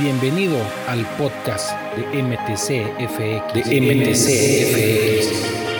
[0.00, 0.56] Bienvenido
[0.88, 5.28] al podcast de MTCFX, de MTCFX,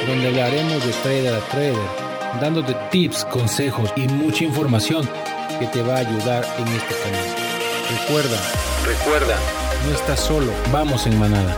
[0.06, 5.06] donde hablaremos de trader a trader, dándote tips, consejos y mucha información
[5.58, 7.32] que te va a ayudar en este camino.
[7.96, 8.36] Recuerda,
[8.84, 9.36] recuerda,
[9.86, 11.56] no estás solo, vamos en manada.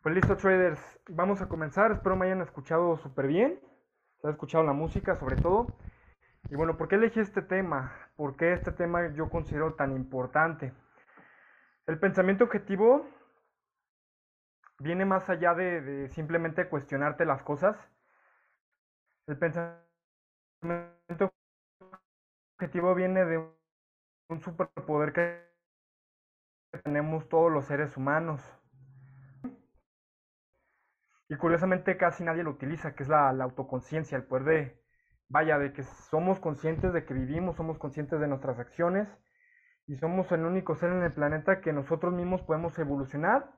[0.00, 3.58] Pues listo traders, vamos a comenzar, espero me hayan escuchado súper bien,
[4.20, 5.66] se ha escuchado la música sobre todo.
[6.50, 8.01] Y bueno, ¿por qué elegí este tema?
[8.22, 10.72] ¿Por qué este tema yo considero tan importante?
[11.88, 13.04] El pensamiento objetivo
[14.78, 17.76] viene más allá de, simplemente cuestionarte las cosas.
[19.26, 19.82] El pensamiento
[22.60, 23.38] objetivo viene de
[24.28, 28.40] un superpoder que tenemos todos los seres humanos.
[31.28, 34.81] Y curiosamente casi nadie lo utiliza, que es la, la autoconciencia, el poder de,
[35.32, 39.08] vaya, de que somos conscientes de que vivimos, somos conscientes de nuestras acciones
[39.86, 43.50] y somos el único ser en el planeta que nosotros mismos podemos evolucionar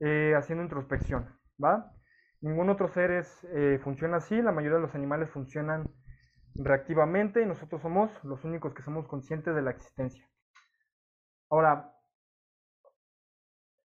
[0.00, 1.28] eh, haciendo introspección,
[1.62, 1.92] ¿va?
[2.40, 5.92] Ningún otro ser es, eh, funciona así, la mayoría de los animales funcionan
[6.54, 10.26] reactivamente y nosotros somos los únicos que somos conscientes de la existencia.
[11.50, 11.92] Ahora,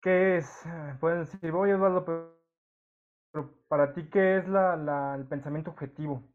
[0.03, 0.64] ¿qué es?
[0.98, 6.28] Pueden decir, voy Eduardo, pero para ti, ¿qué es el pensamiento objetivo?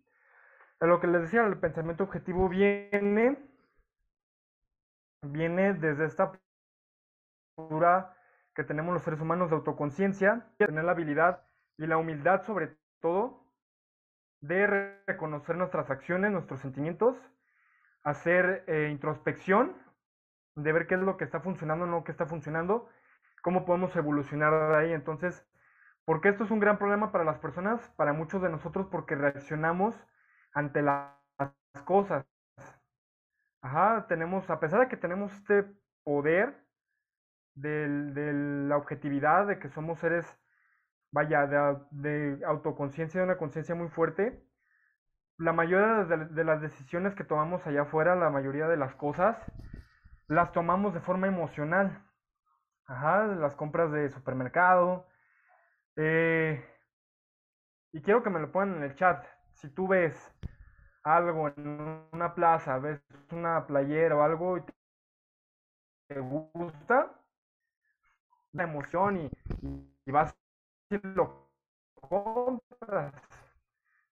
[0.85, 3.37] Lo que les decía, el pensamiento objetivo viene,
[5.23, 6.33] viene desde esta
[7.55, 8.15] postura
[8.53, 11.43] que tenemos los seres humanos de autoconciencia, tener la habilidad
[11.77, 13.43] y la humildad sobre todo
[14.41, 14.67] de
[15.07, 17.17] reconocer nuestras acciones, nuestros sentimientos,
[18.03, 19.75] hacer eh, introspección,
[20.55, 22.87] de ver qué es lo que está funcionando, no qué está funcionando,
[23.41, 24.93] cómo podemos evolucionar de ahí.
[24.93, 25.45] Entonces,
[26.05, 29.95] porque esto es un gran problema para las personas, para muchos de nosotros, porque reaccionamos
[30.57, 31.13] ante las
[31.85, 32.25] cosas.
[33.61, 35.65] Ajá, tenemos, a pesar de que tenemos este
[36.03, 36.65] poder
[37.53, 38.33] de
[38.67, 40.25] la objetividad, de que somos seres,
[41.11, 41.45] vaya,
[41.91, 44.43] de, autoconciencia, de una conciencia muy fuerte,
[45.37, 49.37] la mayoría de, de, las decisiones que tomamos allá afuera, la mayoría de las cosas,
[50.27, 52.03] las tomamos de forma emocional.
[52.87, 55.05] Ajá, las compras de supermercado.
[55.97, 56.65] Eh,
[57.91, 59.23] y quiero que me lo pongan en el chat
[59.57, 60.15] si tú ves
[61.03, 63.01] algo en una plaza, ves
[63.31, 64.63] una playera o algo y
[66.07, 67.11] te gusta,
[68.51, 69.31] la emoción y,
[70.05, 70.35] y vas
[70.89, 71.49] y lo
[71.95, 73.13] compras.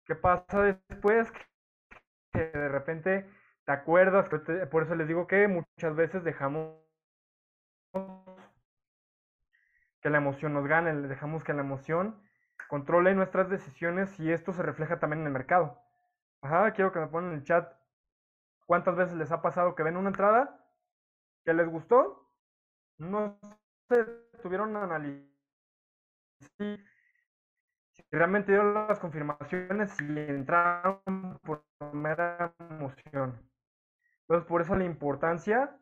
[0.06, 1.32] ¿Qué pasa después?
[2.32, 3.30] Que de repente
[3.66, 4.28] te acuerdas,
[4.70, 6.76] por eso les digo que muchas veces dejamos
[10.02, 12.22] que la emoción nos gane, dejamos que la emoción
[12.68, 15.82] controle nuestras decisiones y esto se refleja también en el mercado.
[16.42, 17.72] Ajá, quiero que me pongan en el chat
[18.66, 20.66] cuántas veces les ha pasado que ven una entrada
[21.44, 22.32] que les gustó,
[22.98, 23.40] no
[23.90, 24.04] se
[24.42, 25.36] tuvieron análisis
[26.58, 26.84] si
[28.12, 33.40] realmente dieron las confirmaciones y entraron por mera emoción.
[34.22, 35.78] Entonces, por eso la importancia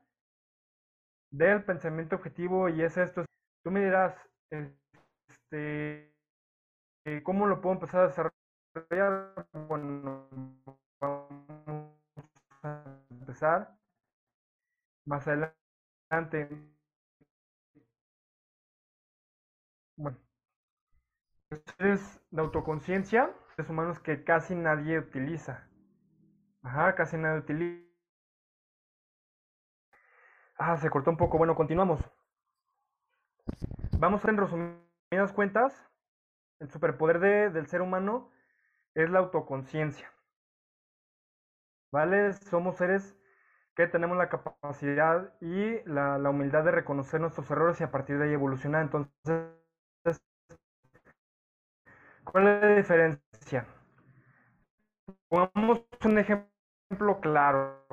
[1.32, 3.26] del pensamiento objetivo y es esto.
[3.64, 4.16] Tú me dirás,
[5.30, 6.12] este,
[7.24, 9.46] ¿Cómo lo puedo empezar a desarrollar?
[9.68, 10.30] Bueno,
[11.02, 11.91] vamos
[12.64, 13.78] a empezar
[15.06, 16.50] más adelante.
[19.97, 20.18] Bueno,
[21.80, 25.68] es de autoconciencia, es humanos que casi nadie utiliza.
[26.62, 27.84] Ajá, casi nadie utiliza.
[30.58, 31.38] Ah, se cortó un poco.
[31.38, 32.00] Bueno, continuamos.
[34.00, 35.93] Vamos a en resumidas cuentas
[36.63, 38.31] el superpoder de, del ser humano
[38.96, 40.09] es la autoconciencia.
[41.91, 42.31] ¿Vale?
[42.34, 43.18] Somos seres
[43.75, 48.25] que tenemos la capacidad y la, humildad de reconocer nuestros errores y a partir de
[48.25, 48.81] ahí evolucionar.
[48.81, 49.12] Entonces,
[52.23, 53.68] ¿cuál es la diferencia?
[55.28, 57.85] Pongamos un ejemplo claro.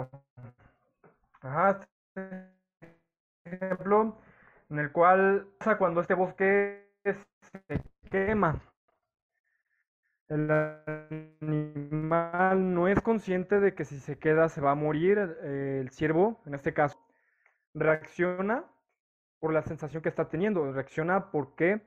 [2.14, 2.53] Este
[3.45, 4.16] ejemplo
[4.68, 5.48] en el cual
[5.78, 8.60] cuando este bosque se quema.
[10.28, 10.51] El
[11.41, 15.18] animal no es consciente de que si se queda se va a morir.
[15.42, 16.98] Eh, el ciervo, en este caso,
[17.74, 18.65] reacciona
[19.41, 20.72] por la sensación que está teniendo.
[20.72, 21.83] Reacciona porque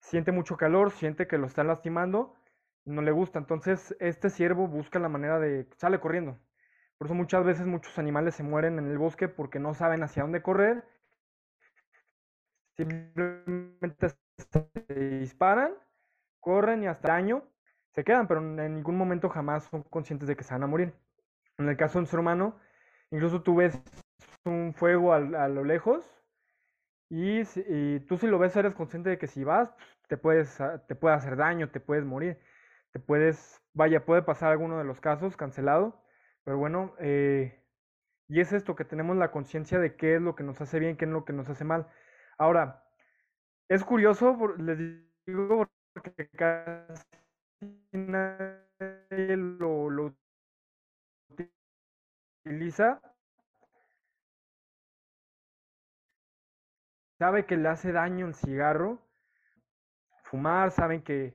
[0.00, 2.34] siente mucho calor, siente que lo están lastimando,
[2.84, 3.38] no le gusta.
[3.38, 5.68] Entonces, este ciervo busca la manera de...
[5.76, 6.38] sale corriendo.
[6.98, 10.22] Por eso muchas veces muchos animales se mueren en el bosque porque no saben hacia
[10.22, 10.84] dónde correr.
[12.76, 14.06] Simplemente
[14.36, 15.72] se disparan,
[16.40, 17.42] corren y hasta el año
[17.92, 20.94] se quedan, pero en ningún momento jamás son conscientes de que se van a morir.
[21.58, 22.58] En el caso de un ser humano,
[23.10, 23.80] incluso tú ves
[24.44, 26.10] un fuego a lo lejos
[27.14, 27.44] y,
[28.06, 30.58] tú si lo ves eres consciente de que si vas pues, te puedes
[30.88, 32.38] te puede hacer daño, te puedes morir,
[32.90, 36.02] te puedes, vaya, puede pasar alguno de los casos cancelado,
[36.44, 37.62] pero bueno, eh,
[38.28, 40.96] y es esto que tenemos la conciencia de qué es lo que nos hace bien,
[40.96, 41.86] qué es lo que nos hace mal.
[42.38, 42.81] Ahora,
[43.68, 44.78] es curioso, les
[45.26, 47.04] digo, porque casi
[47.92, 50.14] nadie lo, lo
[52.44, 53.00] utiliza.
[57.18, 58.98] Sabe que le hace daño el cigarro,
[60.24, 61.34] fumar, saben que,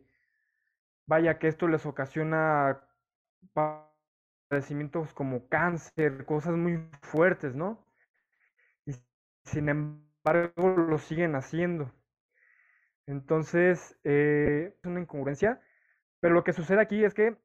[1.08, 2.82] vaya, que esto les ocasiona
[4.50, 7.86] padecimientos como cáncer, cosas muy fuertes, ¿no?
[8.86, 8.92] Y
[9.46, 11.92] sin embargo lo siguen haciendo.
[13.08, 15.62] Entonces, eh, es una incongruencia.
[16.20, 17.38] Pero lo que sucede aquí es que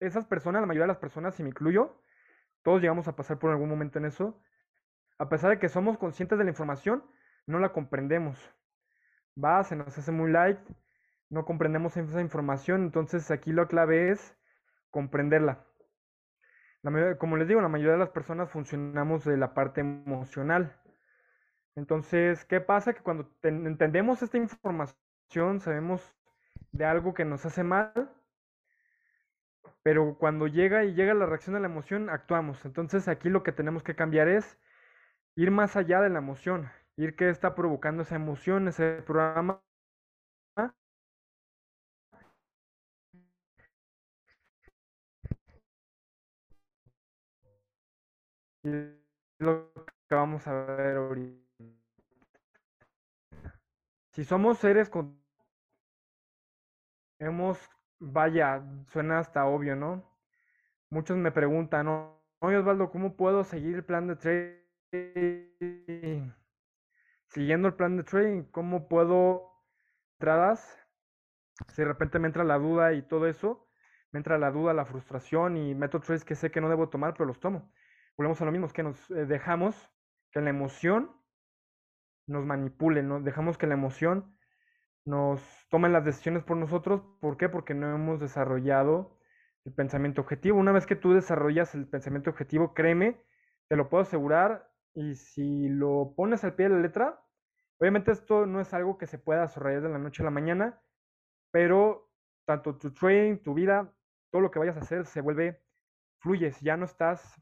[0.00, 2.02] esas personas, la mayoría de las personas, y me incluyo,
[2.62, 4.40] todos llegamos a pasar por algún momento en eso,
[5.18, 7.04] a pesar de que somos conscientes de la información,
[7.46, 8.38] no la comprendemos.
[9.42, 10.58] Va, se nos hace muy light,
[11.30, 14.36] no comprendemos esa información, entonces aquí la clave es
[14.90, 15.64] comprenderla.
[17.18, 20.80] como les digo, la mayoría de las personas funcionamos de la parte emocional.
[21.76, 22.92] Entonces, ¿qué pasa?
[22.94, 26.14] Que cuando entendemos esta información, sabemos
[26.72, 27.92] de algo que nos hace mal,
[29.82, 32.64] pero cuando llega y llega la reacción de la emoción, actuamos.
[32.64, 34.58] Entonces aquí lo que tenemos que cambiar es
[35.36, 39.62] ir más allá de la emoción, ir qué está provocando esa emoción, ese programa.
[48.64, 48.68] Y
[49.38, 49.72] lo
[50.08, 51.45] que vamos a ver ahorita.
[54.16, 55.22] Si somos seres con
[57.18, 57.60] hemos,
[57.98, 60.10] vaya, suena hasta obvio, ¿no?
[60.88, 62.24] Muchos me preguntan, ¿no?
[62.38, 64.16] Osvaldo, ¿cómo puedo seguir el plan de
[64.90, 66.30] trading?
[67.26, 69.52] Siguiendo el plan de trading, ¿cómo puedo
[70.14, 70.66] entradas?
[71.68, 73.68] Si de repente me entra la duda y todo eso,
[74.12, 77.12] me entra la duda, la frustración y meto trades que sé que no debo tomar,
[77.12, 77.70] pero los tomo.
[78.16, 79.90] Volvemos a lo mismo, que nos eh, dejamos
[80.30, 81.14] que la emoción
[82.26, 83.20] nos manipule, ¿no?
[83.20, 84.36] Dejamos que la emoción
[85.04, 85.40] nos
[85.70, 87.02] tomen las decisiones por nosotros.
[87.20, 87.48] ¿Por qué?
[87.48, 89.18] Porque no hemos desarrollado
[89.64, 90.58] el pensamiento objetivo.
[90.58, 93.20] Una vez que tú desarrollas el pensamiento objetivo, créeme,
[93.68, 94.68] te lo puedo asegurar.
[94.94, 97.20] Y si lo pones al pie de la letra,
[97.78, 100.80] obviamente esto no es algo que se pueda desarrollar de la noche a la mañana,
[101.50, 102.10] pero
[102.46, 103.92] tanto tu trading, tu vida,
[104.30, 105.60] todo lo que vayas a hacer se vuelve,
[106.20, 107.34] fluyes, ya no estás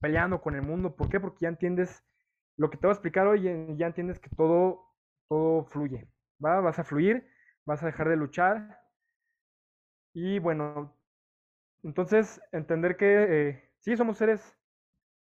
[0.00, 0.94] peleando con el mundo.
[0.94, 1.18] ¿Por qué?
[1.20, 2.04] Porque ya entiendes
[2.56, 3.42] lo que te voy a explicar hoy,
[3.76, 4.94] ya entiendes que todo,
[5.28, 6.08] todo fluye.
[6.38, 7.28] Vas a fluir,
[7.64, 8.80] vas a dejar de luchar.
[10.12, 10.96] Y bueno,
[11.82, 14.56] entonces entender que eh, sí somos seres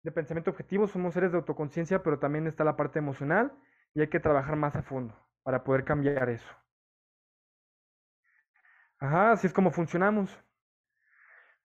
[0.03, 3.53] de pensamiento objetivo, somos seres de autoconciencia, pero también está la parte emocional
[3.95, 6.55] y hay que trabajar más a fondo para poder cambiar eso.
[8.99, 10.39] Ajá, así es como funcionamos.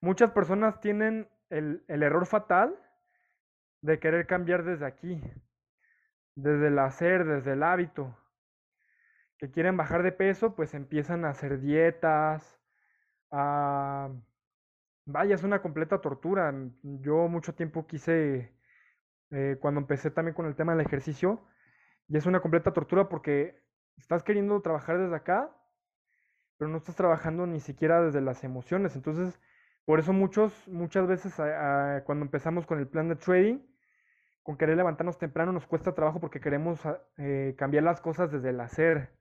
[0.01, 2.79] Muchas personas tienen el, el error fatal
[3.81, 5.21] de querer cambiar desde aquí,
[6.41, 8.15] desde el hacer, desde el hábito
[9.39, 12.59] que quieren bajar de peso, pues empiezan a hacer dietas.
[15.05, 16.53] vaya, es una completa tortura.
[16.83, 18.53] Yo mucho tiempo quise,
[19.31, 21.45] eh, cuando empecé también con el tema del ejercicio,
[22.07, 23.63] y es una completa tortura porque
[23.97, 25.55] estás queriendo trabajar desde acá,
[26.57, 28.95] pero no estás trabajando ni siquiera desde las emociones.
[28.95, 29.39] Entonces,
[29.85, 31.33] por eso muchos, muchas veces
[32.05, 33.59] cuando empezamos con el plan de trading,
[34.49, 36.81] con querer levantarnos temprano nos cuesta trabajo porque queremos
[37.17, 39.15] eh, cambiar las cosas desde el hacer.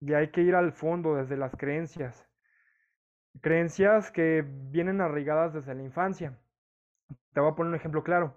[0.00, 2.28] Y hay que ir al fondo desde las creencias.
[3.42, 6.36] Creencias que vienen arraigadas desde la infancia.
[7.32, 8.36] Te voy a poner un ejemplo claro.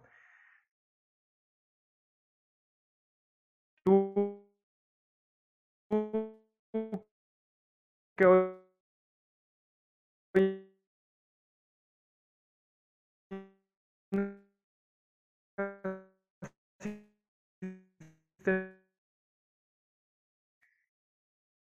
[3.84, 4.46] Tú
[8.16, 8.55] que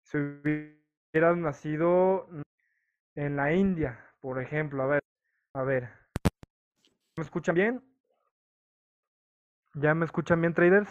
[0.09, 2.27] si hubieras nacido
[3.15, 5.03] en la India, por ejemplo, a ver,
[5.55, 5.91] a ver,
[7.17, 7.83] ¿me escuchan bien?
[9.73, 10.91] ¿Ya me escuchan bien, traders?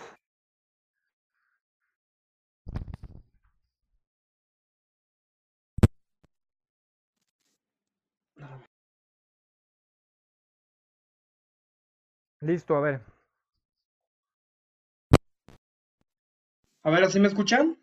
[12.41, 13.01] Listo, a ver.
[16.83, 17.77] A ver, ¿así me escuchan?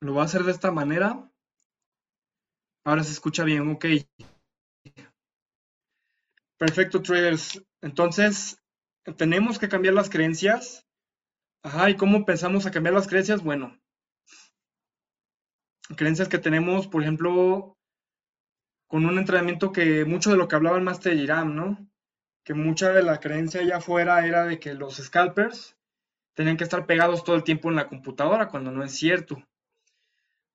[0.00, 1.30] Lo voy a hacer de esta manera.
[2.84, 3.84] Ahora se escucha bien, ok.
[6.58, 7.62] Perfecto, traders.
[7.82, 8.62] Entonces,
[9.16, 10.86] tenemos que cambiar las creencias.
[11.62, 13.42] Ajá, ¿y cómo pensamos a cambiar las creencias?
[13.42, 13.78] Bueno,
[15.96, 17.76] creencias que tenemos, por ejemplo,
[18.88, 21.90] con un entrenamiento que mucho de lo que hablaba el Master Iram, ¿no?
[22.44, 25.76] Que mucha de la creencia allá afuera era de que los scalpers
[26.34, 29.42] tenían que estar pegados todo el tiempo en la computadora, cuando no es cierto.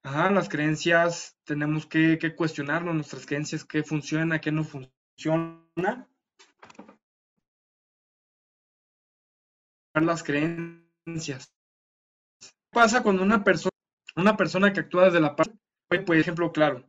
[0.05, 6.07] Ajá, las creencias, tenemos que, que cuestionarnos nuestras creencias, qué funciona, qué no funciona.
[9.95, 11.51] Las creencias.
[12.39, 13.71] ¿Qué pasa cuando una persona,
[14.15, 15.57] una persona que actúa desde la parte,
[16.05, 16.85] por ejemplo, claro,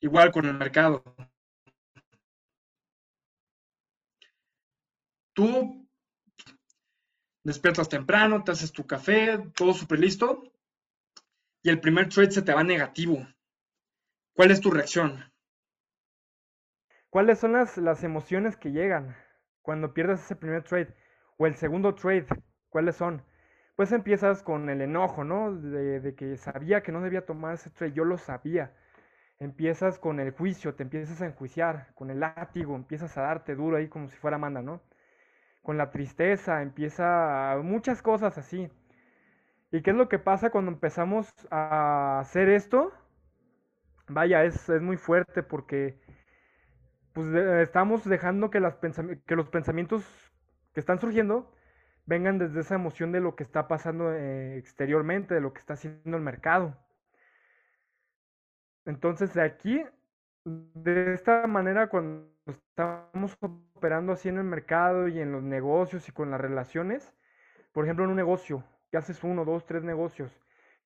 [0.00, 1.04] igual con el mercado.
[5.32, 5.88] Tú
[7.44, 10.42] despiertas temprano, te haces tu café, todo súper listo,
[11.62, 13.26] y el primer trade se te va negativo.
[14.34, 15.32] ¿Cuál es tu reacción?
[17.10, 19.16] ¿Cuáles son las, las emociones que llegan
[19.60, 20.94] cuando pierdes ese primer trade?
[21.36, 22.26] O el segundo trade,
[22.68, 23.22] ¿cuáles son?
[23.76, 25.54] Pues empiezas con el enojo, ¿no?
[25.54, 28.72] De, que sabía que no debía tomar ese trade, yo lo sabía.
[29.38, 33.76] Empiezas con el juicio, te empiezas a enjuiciar, con el látigo, empiezas a darte duro
[33.76, 34.82] ahí como si fuera Amanda, ¿no?
[35.62, 38.70] Con la tristeza, empieza muchas cosas así.
[39.72, 42.92] ¿Y qué es lo que pasa cuando empezamos a hacer esto?
[44.06, 45.98] Vaya, es, es muy fuerte porque
[47.14, 48.76] pues, estamos dejando que, las
[49.26, 50.04] que los pensamientos
[50.74, 51.50] que están surgiendo
[52.04, 55.72] vengan desde esa emoción de lo que está pasando eh, exteriormente, de lo que está
[55.74, 56.76] haciendo el mercado.
[58.84, 59.82] Entonces, de aquí,
[60.44, 66.12] de esta manera, cuando estamos operando así en el mercado y en los negocios y
[66.12, 67.14] con las relaciones,
[67.72, 70.32] por ejemplo, en un negocio, que haces uno, dos, tres negocios,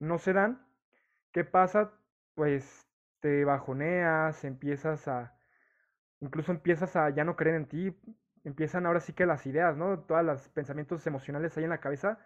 [0.00, 0.66] no se dan,
[1.32, 1.92] ¿qué pasa?
[2.34, 2.88] Pues
[3.20, 5.38] te bajoneas, empiezas a,
[6.20, 7.96] incluso empiezas a ya no creer en ti,
[8.44, 10.00] empiezan ahora sí que las ideas, ¿no?
[10.00, 12.18] Todos los pensamientos emocionales ahí en la cabeza,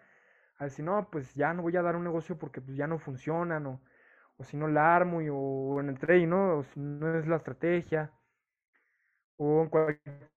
[0.57, 2.99] a decir, no, pues ya no voy a dar un negocio porque pues ya no
[2.99, 3.81] funcionan, o,
[4.37, 6.59] o si no la armo, y, o en el trading, ¿no?
[6.59, 8.11] O si no es la estrategia,
[9.37, 10.31] o en cualquier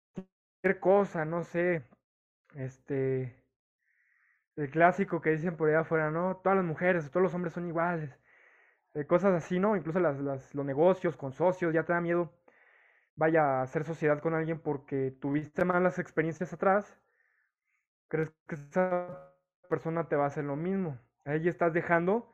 [0.80, 1.84] cosa, no sé,
[2.54, 3.41] este,
[4.56, 6.36] el clásico que dicen por allá afuera, ¿no?
[6.36, 8.18] Todas las mujeres, todos los hombres son iguales.
[8.94, 9.76] Eh, cosas así, ¿no?
[9.76, 12.32] Incluso las, las, los negocios con socios, ya te da miedo,
[13.16, 16.98] vaya a hacer sociedad con alguien porque tuviste malas experiencias atrás.
[18.08, 19.34] ¿Crees que esa
[19.68, 20.98] persona te va a hacer lo mismo?
[21.24, 22.30] Ahí estás dejando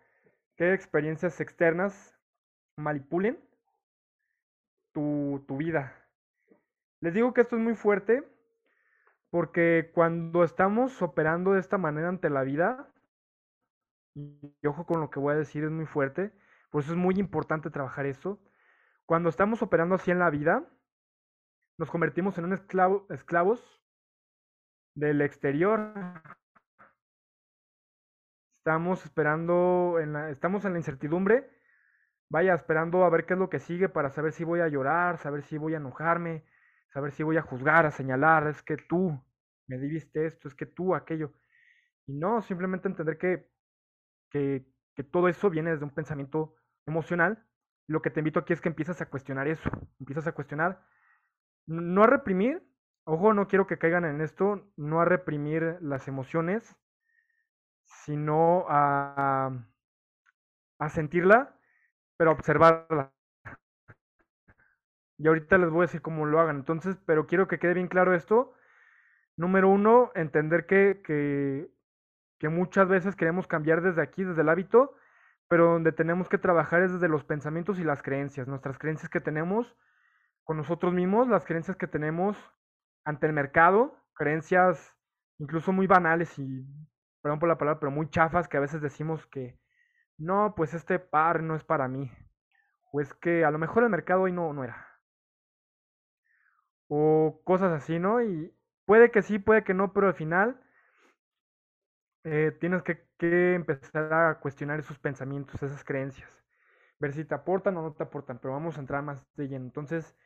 [0.56, 2.18] que experiencias externas
[2.76, 3.38] manipulen
[4.92, 5.94] tu, tu vida.
[7.00, 8.24] Les digo que esto es muy fuerte
[9.30, 12.92] porque cuando estamos operando de esta manera ante la vida,
[14.14, 16.32] y ojo con lo que voy a decir, es muy fuerte,
[16.70, 18.40] por eso es muy importante trabajar esto.
[19.06, 20.68] Cuando estamos operando así en la vida,
[21.78, 23.82] nos convertimos en un esclavo, esclavos
[24.94, 25.94] del exterior.
[28.58, 31.48] Estamos esperando, en la, estamos en la incertidumbre,
[32.28, 35.16] vaya esperando a ver qué es lo que sigue para saber si voy a llorar,
[35.18, 36.44] saber si voy a enojarme,
[36.88, 39.20] saber si voy a juzgar, a señalar, es que tú
[39.66, 41.32] me diste esto, es que tú aquello.
[42.06, 43.48] Y no, simplemente entender que,
[44.30, 44.64] que,
[45.12, 47.46] todo eso viene desde un pensamiento emocional.
[47.86, 50.84] Lo que te invito aquí es que empiezas a cuestionar eso, empiezas a cuestionar,
[51.66, 52.66] no a reprimir,
[53.04, 56.76] ojo, no quiero que caigan en esto, no a reprimir las emociones,
[57.84, 59.64] sino a,
[60.78, 61.56] a sentirla,
[62.16, 63.12] pero observarla.
[65.18, 66.56] Y ahorita les voy a decir cómo lo hagan.
[66.56, 68.54] Entonces, pero quiero que quede bien claro esto.
[69.36, 71.02] Número uno, entender que,
[72.38, 74.94] que, muchas veces queremos cambiar desde aquí, desde el hábito,
[75.48, 79.20] pero donde tenemos que trabajar es desde los pensamientos y las creencias, nuestras creencias que
[79.20, 79.76] tenemos
[80.44, 82.36] con nosotros mismos, las creencias que tenemos
[83.04, 84.96] ante el mercado, creencias
[85.38, 86.66] incluso muy banales y,
[87.22, 89.58] perdón por la palabra, pero muy chafas que a veces decimos que
[90.16, 92.10] no, pues este par no es para mí,
[92.92, 94.87] o es que a lo mejor el mercado hoy no, no era
[96.88, 98.22] o cosas así, ¿no?
[98.22, 98.52] Y
[98.86, 100.60] puede que sí, puede que no, pero al final
[102.24, 103.06] eh, tienes que,
[103.54, 106.44] empezar a cuestionar esos pensamientos, esas creencias,
[106.98, 109.64] ver si te aportan o no te aportan, pero vamos a entrar más de lleno.
[109.64, 110.16] Entonces,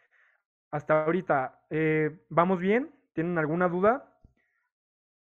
[0.71, 2.95] hasta ahorita, eh, ¿vamos bien?
[3.15, 4.19] ¿Tienen alguna duda?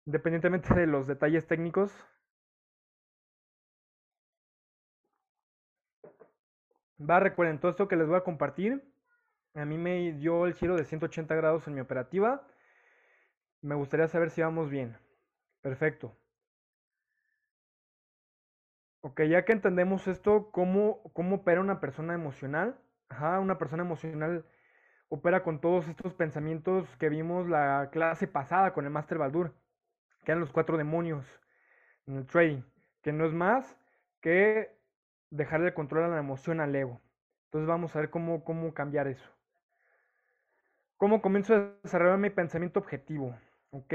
[0.07, 1.93] Independientemente de los detalles técnicos.
[6.99, 8.94] Va, recuerden, todo esto que les voy a compartir
[9.55, 12.47] a mí me dio el giro de 180 grados en mi operativa.
[13.63, 14.97] Me gustaría saber si vamos bien.
[15.61, 16.17] Perfecto.
[19.01, 22.79] Ok, ya que entendemos esto, ¿cómo, cómo opera una persona emocional?
[23.09, 24.47] Ajá, una persona emocional
[25.11, 29.55] opera con todos estos pensamientos que vimos la clase pasada con el Master Baldur,
[30.25, 31.27] que eran los cuatro demonios
[32.07, 32.63] en el trading,
[33.03, 33.77] que no es más
[34.21, 34.77] que
[35.31, 37.01] dejarle el control a la emoción al ego.
[37.47, 39.34] Entonces vamos a ver cómo, cómo cambiar eso.
[40.97, 43.37] ¿Cómo comienzo a desarrollar mi pensamiento objetivo?
[43.71, 43.95] Ok.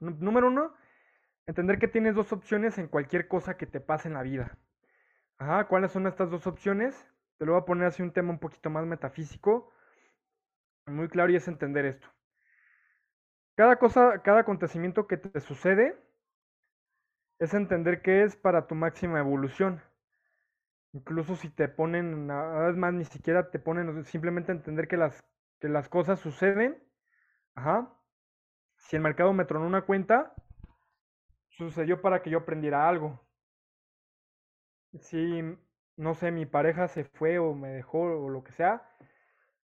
[0.00, 0.74] número uno,
[1.46, 4.56] entender que tienes dos opciones en cualquier cosa que te pase en la vida.
[5.38, 7.06] Ajá, ¿cuáles son estas dos opciones?
[7.38, 9.72] Te lo voy a poner así un tema un poquito más metafísico,
[10.86, 12.08] muy claro y es entender esto.
[13.56, 15.96] Cada cosa, cada acontecimiento que te sucede
[17.38, 19.80] es entender que es para tu máxima evolución.
[20.92, 25.24] Incluso si te ponen, vez más, ni siquiera te ponen, simplemente entender que las,
[25.64, 26.76] que las cosas suceden.
[27.54, 27.90] Ajá.
[28.76, 30.34] Si el mercado me tronó una cuenta,
[31.48, 33.18] sucedió para que yo aprendiera algo.
[35.00, 35.40] Si,
[35.96, 38.86] no sé, mi pareja se fue o me dejó o lo que sea,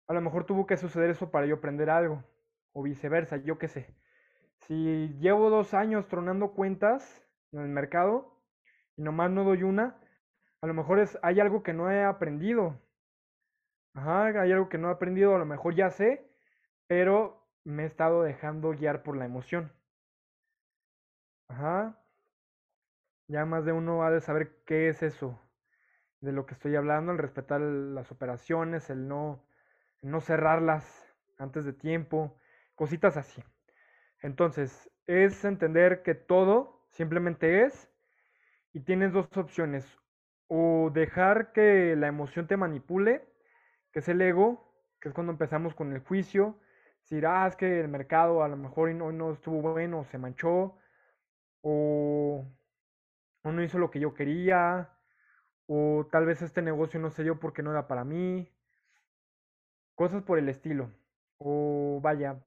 [0.08, 2.24] a lo mejor tuvo que suceder eso para yo aprender algo.
[2.72, 3.94] O viceversa, yo qué sé.
[4.60, 8.42] Si llevo dos años tronando cuentas en el mercado
[8.96, 10.00] y nomás no doy una,
[10.62, 12.80] a lo mejor es, hay algo que no he aprendido.
[13.94, 16.28] Ajá, hay algo que no he aprendido, a lo mejor ya sé,
[16.88, 19.72] pero me he estado dejando guiar por la emoción.
[21.50, 22.00] Ajá.
[23.28, 25.40] Ya más de uno ha de saber qué es eso
[26.22, 29.46] de lo que estoy hablando, el respetar las operaciones, el no,
[30.02, 32.38] no cerrarlas antes de tiempo,
[32.76, 33.44] cositas así.
[34.22, 37.92] Entonces, es entender que todo simplemente es
[38.74, 39.98] y tienes dos opciones
[40.48, 43.29] o dejar que la emoción te manipule,
[44.00, 46.58] que es el ego, que es cuando empezamos con el juicio,
[47.02, 50.78] decir, ah, es que el mercado a lo mejor no estuvo bueno, se manchó,
[51.60, 52.46] o,
[53.44, 54.90] o no hizo lo que yo quería,
[55.68, 58.50] o tal vez este negocio no se dio porque no era para mí,
[59.96, 60.90] cosas por el estilo,
[61.38, 62.42] o vaya,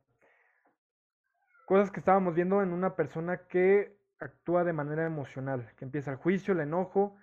[1.67, 6.17] cosas que estábamos viendo en una persona que actúa de manera emocional, que empieza el
[6.17, 7.15] juicio, el enojo,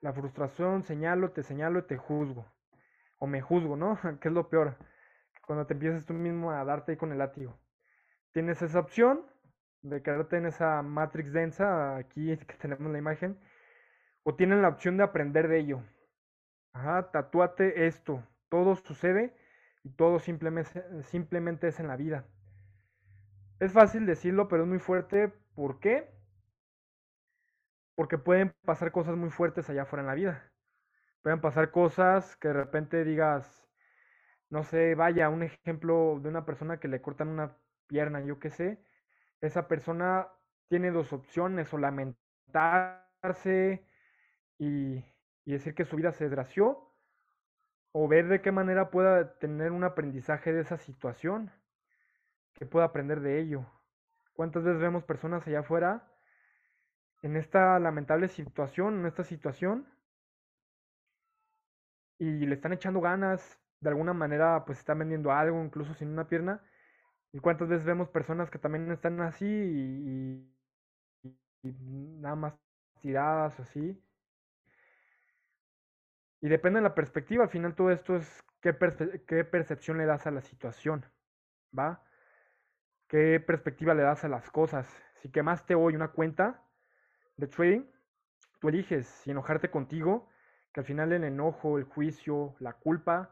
[0.00, 2.53] la frustración, señalo, te señalo y te juzgo.
[3.24, 3.98] O me juzgo, ¿no?
[4.20, 4.76] que es lo peor.
[5.46, 7.58] Cuando te empiezas tú mismo a darte ahí con el látigo.
[8.32, 9.24] Tienes esa opción
[9.80, 13.38] de quedarte en esa matrix densa, aquí que tenemos la imagen.
[14.24, 15.82] O tienen la opción de aprender de ello.
[16.74, 18.22] Ajá, tatúate esto.
[18.50, 19.34] Todo sucede
[19.84, 22.26] y todo simplemente, simplemente es en la vida.
[23.58, 25.32] Es fácil decirlo, pero es muy fuerte.
[25.54, 26.14] ¿Por qué?
[27.94, 30.50] porque pueden pasar cosas muy fuertes allá afuera en la vida.
[31.24, 33.66] Pueden pasar cosas que de repente digas,
[34.50, 37.56] no sé, vaya, un ejemplo de una persona que le cortan una
[37.86, 38.84] pierna, yo qué sé,
[39.40, 40.28] esa persona
[40.68, 43.86] tiene dos opciones, o lamentarse
[44.58, 45.02] y,
[45.46, 46.92] y decir que su vida se desgració,
[47.92, 51.50] o ver de qué manera pueda tener un aprendizaje de esa situación,
[52.52, 53.64] que pueda aprender de ello.
[54.34, 56.06] ¿Cuántas veces vemos personas allá afuera
[57.22, 59.93] en esta lamentable situación, en esta situación,
[62.18, 66.28] y le están echando ganas, de alguna manera pues están vendiendo algo, incluso sin una
[66.28, 66.62] pierna,
[67.32, 70.50] y cuántas veces vemos personas que también están así y,
[72.20, 72.54] nada más
[73.00, 74.00] tiradas así.
[76.40, 78.76] Y depende de la perspectiva, al final todo esto es qué,
[79.26, 81.04] qué percepción le das a la situación,
[81.76, 82.04] ¿va?
[83.08, 84.86] ¿Qué perspectiva le das a las cosas?
[85.22, 86.64] Si quemaste hoy una cuenta,
[87.36, 87.84] de trading,
[88.60, 90.28] tú eliges si enojarte contigo,
[90.74, 93.30] que al final el enojo, el juicio, la culpa,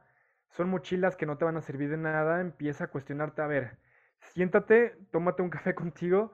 [0.50, 3.78] son mochilas que no te van a servir de nada, empieza a cuestionarte, a ver,
[4.20, 6.32] siéntate, tómate un café contigo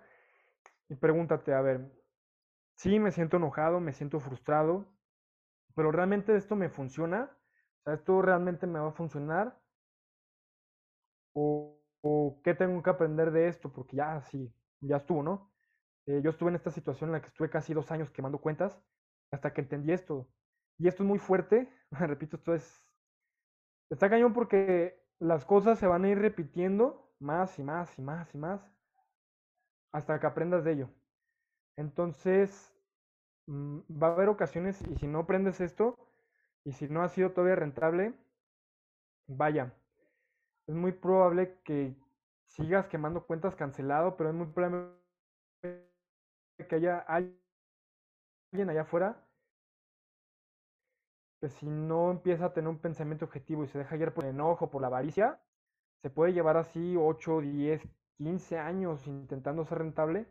[0.88, 1.90] y pregúntate, a ver,
[2.74, 4.86] sí, me siento enojado, me siento frustrado,
[5.74, 7.30] pero realmente esto me funciona,
[7.80, 9.58] o sea, esto realmente me va a funcionar,
[11.32, 11.74] o,
[12.44, 15.50] qué tengo que aprender de esto, porque ya sí, ya estuvo, ¿no?
[16.06, 18.78] Eh, yo estuve en esta situación en la que estuve casi dos años quemando cuentas
[19.30, 20.28] hasta que entendí esto.
[20.78, 22.84] Y esto es muy fuerte, repito, esto es...
[23.90, 28.34] Está cañón porque las cosas se van a ir repitiendo más y más y más
[28.34, 28.60] y más
[29.92, 30.90] hasta que aprendas de ello.
[31.76, 32.72] Entonces,
[33.46, 35.96] mm, va a haber ocasiones y si no aprendes esto
[36.64, 38.14] y si no ha sido todavía rentable,
[39.26, 39.74] vaya,
[40.66, 41.96] es muy probable que
[42.46, 44.92] sigas quemando cuentas cancelado, pero es muy probable
[45.62, 47.38] que haya alguien
[48.68, 49.27] allá afuera
[51.40, 54.30] que si no empieza a tener un pensamiento objetivo y se deja guiar por el
[54.30, 55.40] enojo, por la avaricia,
[56.02, 57.82] se puede llevar así 8, 10,
[58.16, 60.26] 15 años intentando ser rentable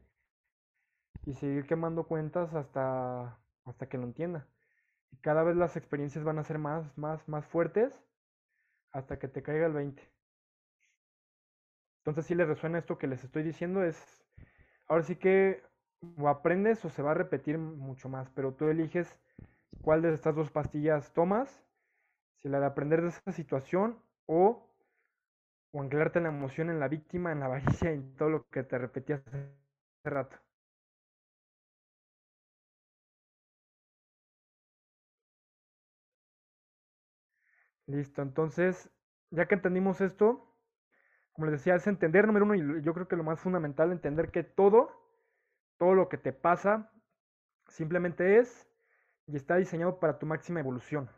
[1.25, 4.47] y seguir quemando cuentas hasta, hasta que lo entienda.
[5.11, 7.93] Y cada vez las experiencias van a ser más, más, más fuertes
[8.91, 10.01] hasta que te caiga el 20.
[11.99, 14.25] Entonces, si les resuena esto que les estoy diciendo, es,
[14.87, 15.61] ahora sí que
[16.17, 19.19] o aprendes o se va a repetir mucho más, pero tú eliges
[19.82, 21.63] cuál de estas dos pastillas tomas,
[22.38, 24.69] si la de aprender de esa situación o,
[25.71, 28.63] o anclarte en la emoción, en la víctima, en la avaricia, en todo lo que
[28.63, 29.51] te repetí hace
[30.03, 30.38] rato.
[37.88, 38.89] Listo, entonces,
[39.32, 40.53] ya que entendimos esto,
[41.32, 44.30] como les decía, es entender, número uno, y yo creo que lo más fundamental, entender
[44.32, 44.91] que todo,
[45.77, 46.91] todo lo que te pasa,
[47.67, 48.67] simplemente es
[49.27, 51.09] y está diseñado para tu máxima evolución.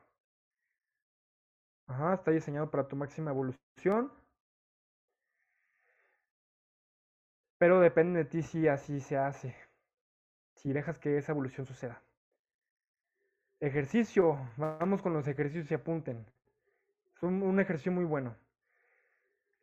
[1.87, 4.11] Ajá, está diseñado para tu máxima evolución.
[7.57, 9.55] Pero depende de ti si así se hace.
[10.55, 12.01] Si dejas que esa evolución suceda.
[13.59, 14.37] Ejercicio.
[14.57, 16.25] Vamos con los ejercicios y apunten.
[17.15, 18.35] Es un, ejercicio muy bueno.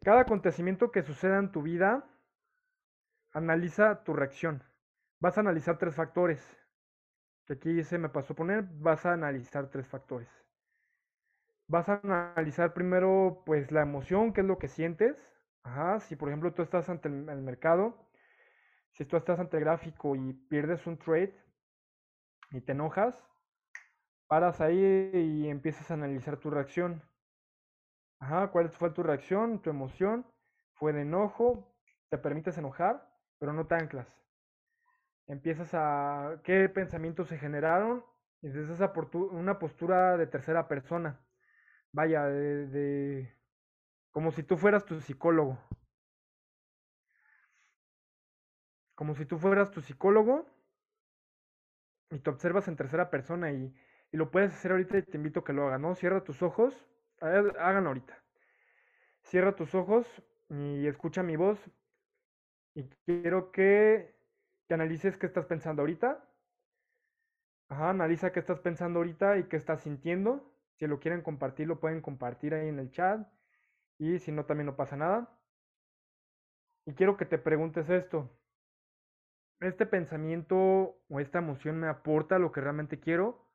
[0.04, 2.04] Cada acontecimiento que suceda en tu vida,
[3.32, 4.62] analiza tu reacción.
[5.20, 6.65] Vas a analizar tres factores.
[7.46, 8.64] Que aquí se me pasó a poner.
[8.64, 10.28] Vas a analizar tres factores.
[11.68, 15.16] Vas a analizar primero, pues, la emoción, qué es lo que sientes.
[15.62, 18.08] Ajá, si por ejemplo tú estás ante el, el mercado,
[18.92, 21.34] si tú estás ante el gráfico y pierdes un trade
[22.50, 23.22] y te enojas,
[24.28, 27.02] paras ahí y empiezas a analizar tu reacción.
[28.20, 30.26] Ajá, ¿cuál fue tu reacción, tu emoción?
[30.74, 31.74] ¿Fue de enojo?
[32.10, 33.08] ¿Te permites enojar?
[33.38, 34.06] Pero no te anclas.
[35.26, 36.40] Empiezas a...
[36.44, 38.04] ¿Qué pensamientos se generaron?
[38.42, 38.92] Y desde esa
[39.32, 41.20] una postura de tercera persona.
[41.92, 43.34] Vaya, de.
[44.10, 45.58] Como si tú fueras tu psicólogo.
[48.94, 50.46] Como si tú fueras tu psicólogo
[52.10, 53.74] y te observas en tercera persona y,
[54.10, 55.94] y lo puedes hacer ahorita y te invito a que lo hagas, ¿no?
[55.94, 56.86] Cierra tus ojos
[57.20, 58.22] háganlo ahorita.
[59.22, 60.06] Cierra tus ojos
[60.48, 61.58] y escucha mi voz.
[62.74, 64.15] Y quiero que,
[64.66, 66.24] que analices qué estás pensando ahorita.
[67.68, 70.52] Ajá, analiza qué estás pensando ahorita y qué estás sintiendo.
[70.78, 73.26] Si lo quieren compartir, lo pueden compartir ahí en el chat.
[73.98, 75.28] Y si no, también no pasa nada.
[76.84, 78.30] Y quiero que te preguntes esto.
[79.60, 80.56] ¿Este pensamiento
[81.08, 83.48] o esta emoción me aporta lo que realmente quiero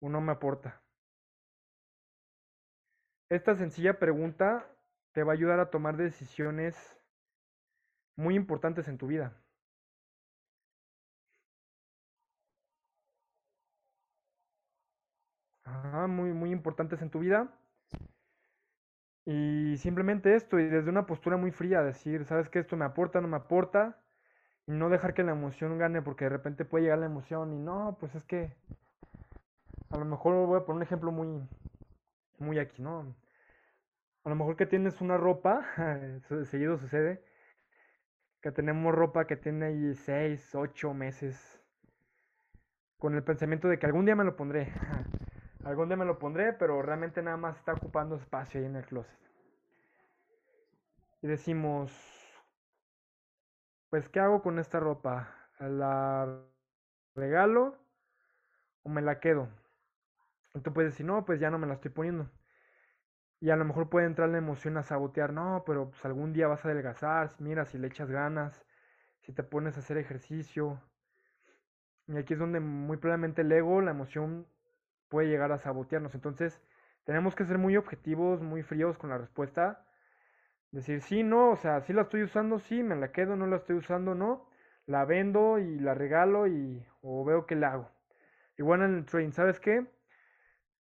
[0.00, 0.82] o no me aporta?
[3.30, 4.66] Esta sencilla pregunta
[5.12, 6.76] te va a ayudar a tomar decisiones
[8.16, 9.40] muy importantes en tu vida.
[16.08, 17.52] Muy, muy importantes en tu vida.
[19.24, 22.60] Y simplemente esto, y desde una postura muy fría, decir, ¿sabes qué?
[22.60, 23.98] Esto me aporta, no me aporta.
[24.66, 27.58] Y no dejar que la emoción gane, porque de repente puede llegar la emoción y
[27.58, 28.54] no, pues es que
[29.90, 31.48] a lo mejor voy a poner un ejemplo muy,
[32.38, 33.14] muy aquí, ¿no?
[34.24, 35.64] A lo mejor que tienes una ropa,
[36.44, 37.24] seguido sucede,
[38.40, 41.60] que tenemos ropa que tiene ahí 6, 8 meses,
[42.98, 44.72] con el pensamiento de que algún día me lo pondré,
[45.64, 48.86] algún día me lo pondré, pero realmente nada más está ocupando espacio ahí en el
[48.86, 49.18] closet.
[51.22, 51.92] Y decimos,
[53.90, 55.34] pues, ¿qué hago con esta ropa?
[55.58, 56.42] ¿La
[57.14, 57.76] regalo
[58.82, 59.48] o me la quedo?
[60.54, 62.30] Y tú puedes decir, no, pues ya no me la estoy poniendo.
[63.40, 66.48] Y a lo mejor puede entrar la emoción a sabotear, no, pero pues algún día
[66.48, 68.64] vas a adelgazar, mira, si le echas ganas,
[69.20, 70.82] si te pones a hacer ejercicio.
[72.06, 74.46] Y aquí es donde muy probablemente el ego, la emoción
[75.10, 76.14] puede llegar a sabotearnos.
[76.14, 76.62] Entonces,
[77.04, 79.84] tenemos que ser muy objetivos, muy fríos con la respuesta.
[80.70, 83.56] Decir, sí, no, o sea, sí la estoy usando, sí, me la quedo, no la
[83.56, 84.48] estoy usando, no.
[84.86, 87.90] La vendo y la regalo y o veo que la hago.
[88.56, 89.86] Igual en el trading, ¿sabes qué?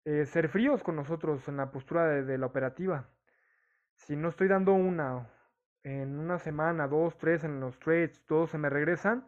[0.06, 3.10] Eh, ser fríos con nosotros en la postura de, la operativa.
[3.96, 5.30] Si no estoy dando una,
[5.84, 9.28] en una semana, dos, tres en los trades, todos se me regresan,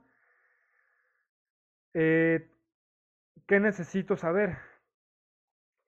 [1.93, 2.49] eh,
[3.47, 4.57] ¿qué necesito saber?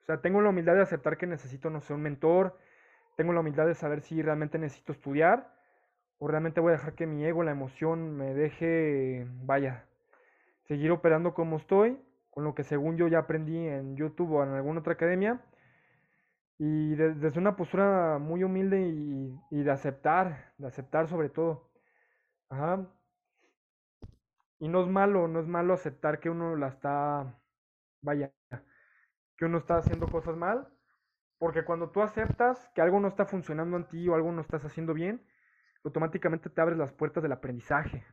[0.04, 2.58] O sea, tengo la humildad de aceptar que necesito, no sé, un mentor,
[3.16, 5.54] tengo la humildad de saber si realmente necesito estudiar
[6.20, 9.86] o realmente voy a dejar que mi ego, la emoción me deje, vaya,
[10.64, 12.00] seguir operando como estoy
[12.34, 15.42] con lo que según yo ya aprendí en YouTube o en alguna otra academia.
[16.58, 18.82] Y desde una postura muy humilde
[19.52, 21.70] y, de aceptar, de aceptar sobre todo.
[22.50, 22.88] Ajá.
[24.60, 27.40] Y no es malo, no es malo aceptar que uno la está,
[28.02, 28.32] vaya,
[29.44, 30.70] que uno está haciendo cosas mal.
[31.38, 34.64] Porque cuando tú aceptas que algo no está funcionando en ti o algo no estás
[34.64, 35.22] haciendo bien,
[35.84, 38.06] automáticamente te abres las puertas del aprendizaje.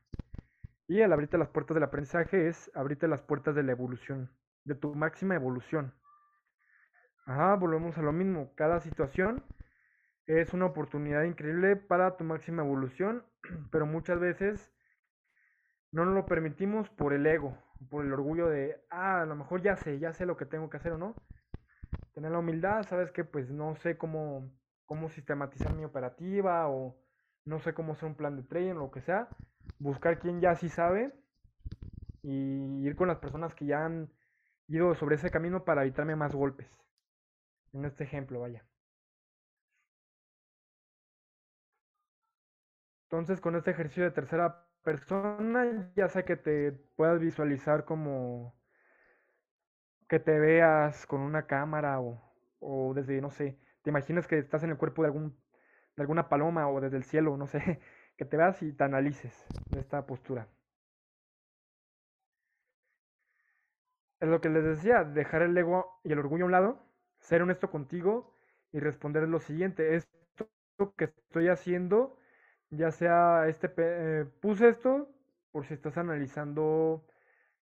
[0.89, 4.75] Y al abrirte las puertas del aprendizaje es abrirte las puertas de la evolución, de
[4.75, 5.95] tu máxima evolución.
[7.27, 8.53] Ajá, volvemos a lo mismo.
[8.57, 9.45] Cada situación
[10.27, 13.25] es una oportunidad increíble para tu máxima evolución,
[13.71, 14.75] pero muchas veces
[15.93, 17.57] no nos lo permitimos por el ego,
[17.89, 20.69] por el orgullo de, ah, a lo mejor ya sé, ya sé lo que tengo
[20.69, 21.15] que hacer o no.
[22.15, 24.53] Tener la humildad, sabes que pues no sé cómo,
[24.85, 26.97] cómo sistematizar mi operativa o
[27.45, 29.29] no sé cómo hacer un plan de trading o lo que sea.
[29.79, 31.15] Buscar quien ya sí sabe
[32.23, 34.13] y ir con las personas que ya han
[34.69, 36.69] ido sobre ese camino para evitarme más golpes.
[37.73, 38.65] En este ejemplo, vaya.
[43.05, 48.55] Entonces, con este ejercicio de tercera persona, ya sea que te puedas visualizar como
[50.09, 52.21] que te veas con una cámara o,
[52.61, 55.31] o desde, no sé, te imaginas que estás en el cuerpo de, algún,
[55.97, 57.81] de alguna paloma o desde el cielo, no sé,
[58.17, 60.49] que te veas y te analices de esta postura.
[64.21, 66.83] Es lo que les decía, dejar el ego y el orgullo a un lado,
[67.19, 68.37] ser honesto contigo
[68.73, 70.47] y responder lo siguiente, esto
[70.97, 72.17] que estoy haciendo
[72.71, 75.09] ya sea este, eh, puse esto
[75.53, 77.05] por si estás analizando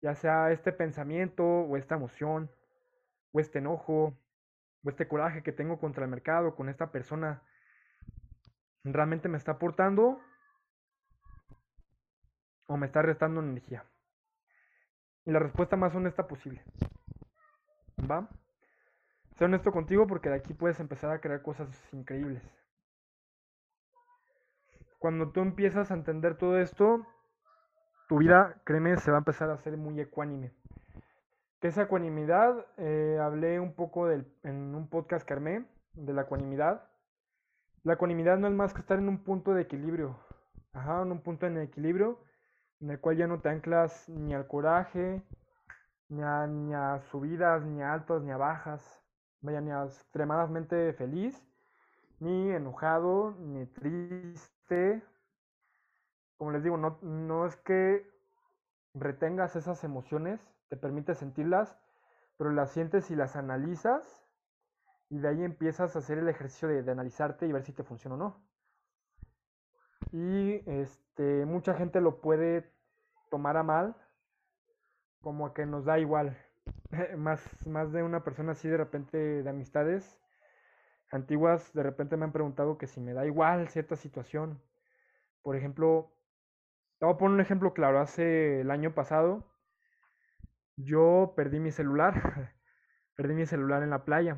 [0.02, 2.50] ya sea este pensamiento o esta emoción
[3.32, 4.16] o este enojo
[4.84, 7.42] o este coraje que tengo contra el mercado, con esta persona,
[8.84, 10.20] realmente me está aportando
[12.68, 13.84] o me está restando energía.
[15.24, 16.62] Y la respuesta más honesta posible.
[18.08, 18.28] ¿Va?
[19.36, 22.42] Sé honesto contigo porque de aquí puedes empezar a crear cosas increíbles.
[24.98, 27.06] Cuando tú empiezas a entender todo esto,
[28.08, 30.52] tu vida, créeme, se va a empezar a hacer muy ecuánime.
[31.60, 32.66] ¿Qué es ecuanimidad?
[32.76, 36.88] Eh, hablé un poco en un podcast que armé de la ecuanimidad.
[37.82, 40.18] La ecuanimidad no es más que estar en un punto de equilibrio.
[40.72, 42.20] Ajá, en un punto en equilibrio
[42.80, 45.22] en el cual ya no te anclas ni al coraje,
[46.08, 49.02] ni a, ni a subidas, ni a altas, ni a bajas.
[49.40, 51.40] Vaya, ni a extremadamente feliz,
[52.20, 54.55] ni enojado, ni triste.
[56.36, 58.06] Como les digo, no, no es que
[58.94, 61.78] retengas esas emociones, te permite sentirlas,
[62.36, 64.24] pero las sientes y las analizas
[65.08, 67.84] y de ahí empiezas a hacer el ejercicio de, de analizarte y ver si te
[67.84, 68.46] funciona o no.
[70.12, 72.72] Y este, mucha gente lo puede
[73.30, 73.96] tomar a mal,
[75.20, 76.36] como que nos da igual.
[77.16, 80.20] más, más de una persona así de repente de amistades
[81.10, 84.60] antiguas de repente me han preguntado que si me da igual cierta situación.
[85.42, 86.12] Por ejemplo,
[86.98, 88.00] te voy a poner un ejemplo claro.
[88.00, 89.44] Hace el año pasado
[90.76, 92.14] yo perdí mi celular.
[93.16, 94.36] perdí mi celular en la playa.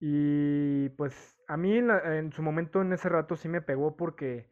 [0.00, 4.50] Y pues a mí en, su momento en ese rato sí me pegó porque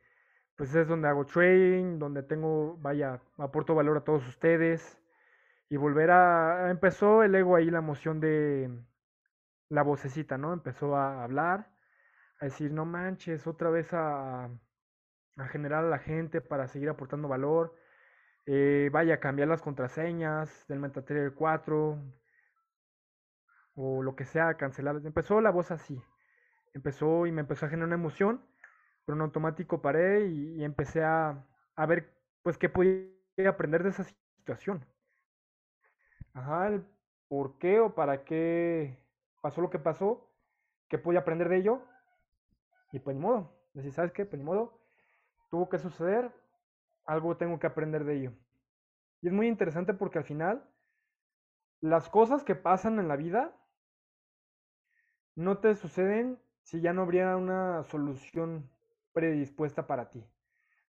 [0.57, 4.99] pues es donde hago trading, donde tengo, vaya, aporto valor a todos ustedes.
[5.71, 6.71] Y volver a...
[6.71, 8.71] Empezó el ego ahí, la emoción de,
[9.69, 10.53] la vocecita, ¿no?
[10.53, 11.71] Empezó a hablar,
[12.41, 14.51] a decir, no manches, otra vez a,
[15.37, 17.75] a generar a la gente para seguir aportando valor.
[18.47, 22.03] Eh, vaya a cambiar las contraseñas del MetaTrader 4
[23.75, 24.97] o lo que sea, cancelar.
[25.05, 26.01] Empezó la voz así.
[26.75, 28.43] Empezó y me empezó a generar una emoción,
[29.05, 34.05] pero en automático paré y, empecé a, a, ver pues qué podía aprender de esa
[34.05, 34.85] situación.
[36.35, 36.85] Ajá, el
[37.29, 39.08] por qué o para qué
[39.49, 40.29] pasó lo que pasó,
[40.89, 41.81] que pude aprender de ello,
[42.93, 44.27] y pues ni modo, decir, ¿sabes qué?
[44.27, 44.79] Pues ni modo,
[45.51, 46.31] tuvo que suceder,
[47.07, 48.33] algo tengo que aprender de ello.
[49.23, 50.69] Y es muy interesante porque al final,
[51.81, 53.57] las cosas que pasan en la vida
[55.35, 58.69] no te suceden si ya no habría una solución
[59.15, 60.19] predispuesta para ti.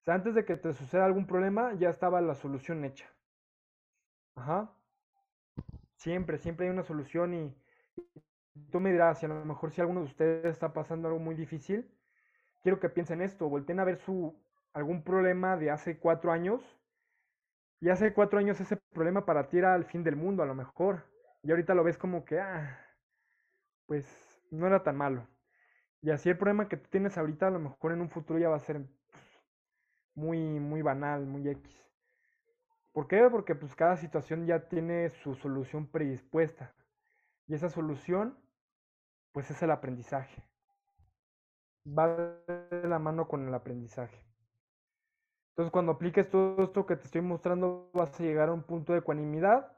[0.01, 3.07] O sea, antes de que te suceda algún problema, ya estaba la solución hecha.
[4.35, 4.69] Ajá.
[5.95, 7.55] Siempre, siempre hay una solución y,
[8.71, 11.35] tú me dirás, si a lo mejor si alguno de ustedes está pasando algo muy
[11.35, 11.89] difícil,
[12.61, 14.35] quiero que piensen esto, volteen a ver su
[14.73, 16.61] algún problema de hace cuatro años,
[17.81, 20.55] y hace cuatro años ese problema para ti era el fin del mundo, a lo
[20.55, 21.05] mejor,
[21.43, 22.79] y ahorita lo ves como que, ah,
[23.85, 24.05] pues
[24.51, 25.27] no era tan malo.
[26.01, 28.49] Y así el problema que tú tienes ahorita, a lo mejor en un futuro ya
[28.49, 28.85] va a ser
[30.13, 31.85] muy, muy banal, muy X.
[32.91, 33.27] ¿Por qué?
[33.29, 36.73] Porque pues cada situación ya tiene su solución predispuesta.
[37.47, 38.37] Y esa solución,
[39.39, 40.43] pues es el aprendizaje.
[41.87, 44.21] Va de la mano con el aprendizaje.
[45.51, 48.91] Entonces, cuando apliques todo esto que te estoy mostrando, vas a llegar a un punto
[48.91, 49.71] de ecuanimidad.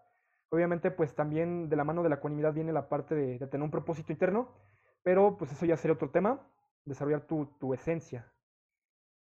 [0.49, 3.69] Obviamente, pues también de la mano de la ecuanimidad viene la parte de, tener un
[3.69, 4.49] propósito interno,
[5.03, 6.41] pero pues eso ya sería otro tema,
[6.83, 8.33] desarrollar tu, tu esencia,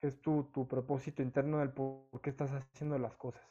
[0.00, 3.46] que es tu, tu propósito interno del por qué estás haciendo las cosas.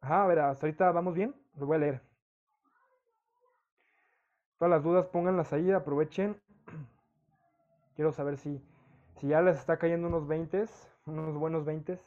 [0.00, 2.13] Ajá, a ver, hasta ahorita vamos bien, lo voy a leer.
[4.64, 6.40] Todas las dudas pónganlas ahí, aprovechen.
[7.96, 8.62] Quiero saber si,
[9.20, 10.64] si ya les está cayendo unos 20,
[11.04, 12.00] unos buenos 20.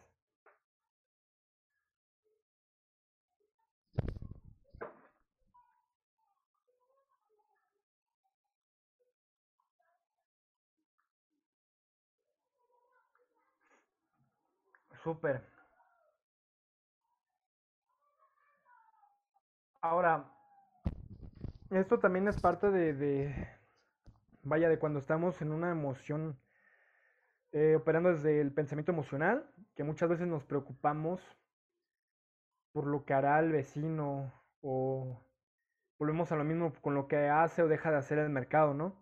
[15.04, 15.44] Súper.
[19.80, 20.37] Ahora,
[21.72, 23.48] esto también es parte de,
[24.44, 26.40] vaya, de cuando estamos en una emoción,
[27.52, 31.22] eh, operando desde el pensamiento emocional, que muchas veces nos preocupamos
[32.72, 35.20] por lo que hará el vecino o
[36.00, 38.96] volvemos a lo mismo con lo que hace o deja de hacer el mercado, ¿no?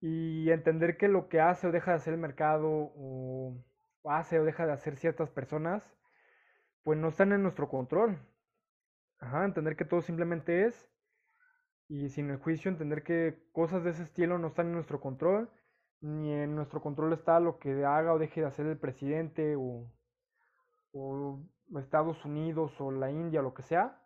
[0.00, 3.54] Y entender que lo que hace o deja de hacer el mercado o
[4.04, 5.94] hace o deja de hacer ciertas personas,
[6.82, 8.18] pues no están en nuestro control.
[9.18, 10.89] Ajá, entender que todo simplemente es
[11.90, 15.50] y sin el juicio entender que cosas de ese estilo no están en nuestro control,
[16.00, 19.90] ni en nuestro control está lo que haga o deje de hacer el presidente o,
[20.92, 21.40] o
[21.80, 24.00] Estados Unidos o la India, lo que sea.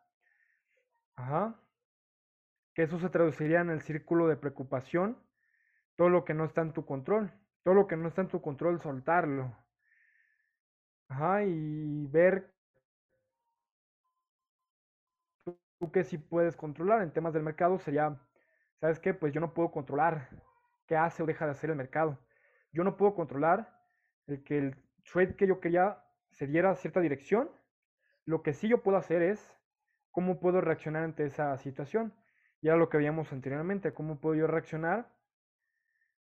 [1.14, 1.60] Ajá.
[2.74, 5.18] Que eso se traduciría en el círculo de preocupación,
[5.96, 8.40] todo lo que no está en tu control, todo lo que no está en tu
[8.40, 9.54] control, soltarlo.
[11.08, 12.53] Ajá, y ver
[15.78, 18.20] tú que sí puedes controlar en temas del mercado sería,
[18.80, 19.14] ¿sabes qué?
[19.14, 20.28] Pues yo no puedo controlar
[20.86, 22.18] qué hace o deja de hacer el mercado.
[22.72, 23.80] Yo no puedo controlar
[24.26, 27.50] el que el trade que yo quería se diera a cierta dirección.
[28.24, 29.56] Lo que sí yo puedo hacer es
[30.10, 32.14] cómo puedo reaccionar ante esa situación.
[32.60, 35.14] Y era lo que veíamos anteriormente, cómo puedo yo reaccionar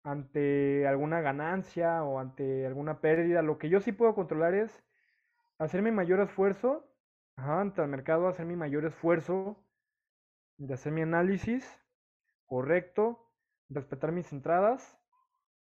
[0.04, 3.42] ante alguna ganancia o ante alguna pérdida.
[3.42, 4.84] Lo que yo sí puedo controlar es
[5.58, 6.89] hacer mi mayor esfuerzo
[7.40, 9.56] Ajá, ante el mercado, hacer mi mayor esfuerzo
[10.58, 11.66] de hacer mi análisis
[12.46, 13.32] correcto,
[13.70, 15.00] respetar mis entradas,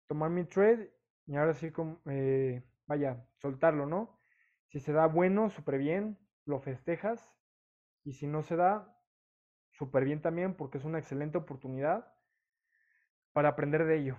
[0.07, 0.95] tomar mi trade
[1.27, 1.73] y ahora sí,
[2.05, 4.21] eh, vaya, soltarlo, ¿no?
[4.69, 7.35] Si se da bueno, súper bien, lo festejas.
[8.05, 8.97] Y si no se da,
[9.71, 12.07] súper bien también, porque es una excelente oportunidad
[13.33, 14.17] para aprender de ello.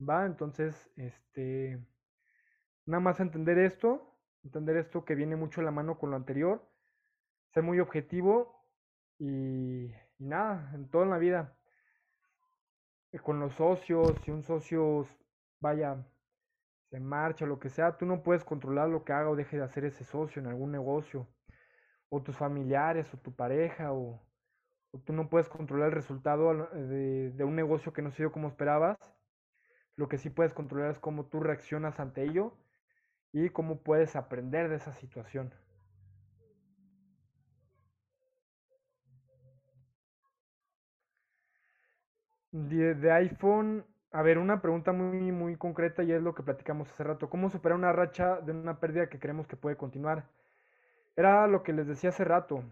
[0.00, 0.24] ¿Va?
[0.26, 1.84] Entonces, este,
[2.86, 4.07] nada más entender esto
[4.44, 6.66] entender esto que viene mucho en la mano con lo anterior,
[7.52, 8.64] ser muy objetivo
[9.18, 11.56] y, nada, en toda la vida.
[13.12, 15.06] Eh, con los socios, si un socio,
[15.60, 16.04] vaya,
[16.90, 19.64] se marcha, lo que sea, tú no puedes controlar lo que haga o deje de
[19.64, 21.28] hacer ese socio en algún negocio,
[22.08, 24.22] o tus familiares, o tu pareja, o,
[25.04, 28.48] tú no puedes controlar el resultado de, de un negocio que no se dio como
[28.48, 28.98] esperabas.
[29.96, 32.56] Lo que sí puedes controlar es cómo tú reaccionas ante ello
[33.32, 35.52] y cómo puedes aprender de esa situación.
[42.50, 47.04] De, iPhone, a ver, una pregunta muy, muy concreta y es lo que platicamos hace
[47.04, 47.28] rato.
[47.28, 50.24] ¿Cómo superar una racha de una pérdida que creemos que puede continuar?
[51.14, 52.64] Era lo que les decía hace rato.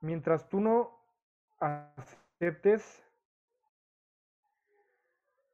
[0.00, 0.98] Mientras tú no
[1.58, 3.02] aceptes,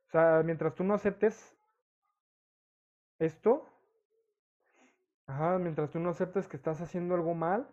[0.06, 1.56] o sea, mientras tú no aceptes
[3.20, 3.66] esto,
[5.26, 7.68] ajá, mientras tú no aceptes que estás haciendo algo mal,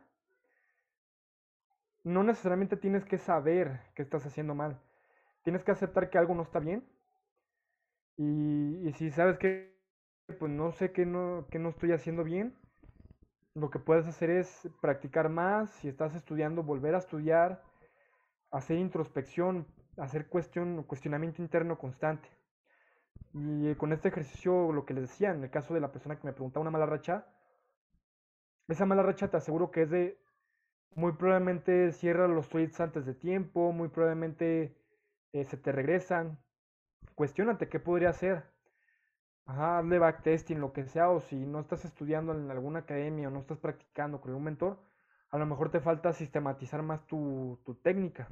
[2.03, 4.79] no necesariamente tienes que saber que estás haciendo mal.
[5.43, 6.87] Tienes que aceptar que algo no está bien.
[8.17, 9.75] Y, si sabes que,
[10.39, 12.55] pues no sé que no, que no estoy haciendo bien,
[13.53, 15.69] lo que puedes hacer es practicar más.
[15.71, 17.63] Si estás estudiando, volver a estudiar,
[18.51, 22.29] hacer introspección, hacer cuestión, cuestionamiento interno constante.
[23.33, 26.25] Y con este ejercicio, lo que les decía, en el caso de la persona que
[26.25, 27.25] me preguntaba una mala racha,
[28.67, 30.19] esa mala racha te aseguro que es de
[30.95, 34.75] muy probablemente cierra los tweets antes de tiempo, muy probablemente
[35.33, 36.39] eh, se te regresan.
[37.15, 38.43] Cuestiónate qué podría hacer.
[39.45, 43.31] Ajá, hazle backtesting, lo que sea, o si no estás estudiando en alguna academia o
[43.31, 44.79] no estás practicando con algún mentor,
[45.29, 48.27] a lo mejor te falta sistematizar más tu, tu técnica.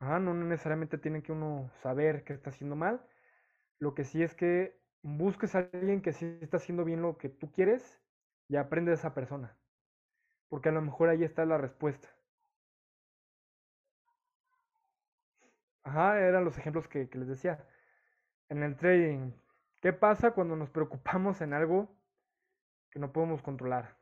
[0.00, 3.00] Ajá, no necesariamente tiene que uno saber qué está haciendo mal,
[3.80, 7.30] lo que sí es que busques a alguien que sí está haciendo bien lo que
[7.30, 8.00] tú quieres
[8.48, 9.56] y aprende de esa persona.
[10.48, 12.08] Porque a lo mejor ahí está la respuesta.
[15.82, 17.66] Ajá, eran los ejemplos que, les decía.
[18.48, 19.32] En el trading,
[19.80, 21.88] ¿qué pasa cuando nos preocupamos en algo
[22.90, 23.96] que no podemos controlar?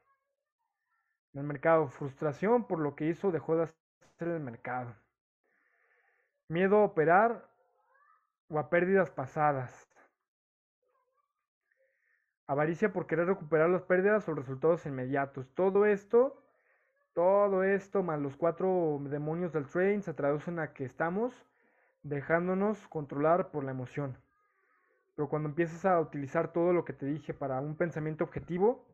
[1.35, 4.97] En el mercado, frustración por lo que hizo, dejó de hacer el mercado.
[6.49, 7.49] Miedo a operar
[8.49, 9.89] o a pérdidas pasadas.
[12.47, 15.47] Avaricia por querer recuperar las pérdidas o resultados inmediatos.
[15.55, 16.43] Todo esto,
[17.13, 21.45] todo esto más los cuatro demonios del train se traducen a que estamos
[22.03, 24.17] dejándonos controlar por la emoción.
[25.15, 28.87] Pero cuando empieces a utilizar todo lo que te dije para un pensamiento objetivo,